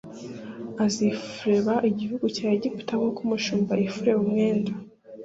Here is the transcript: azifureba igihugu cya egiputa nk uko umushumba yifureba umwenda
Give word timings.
azifureba 0.85 1.73
igihugu 1.89 2.25
cya 2.35 2.47
egiputa 2.57 2.93
nk 2.99 3.03
uko 3.09 3.19
umushumba 3.23 3.71
yifureba 3.81 4.19
umwenda 4.25 4.71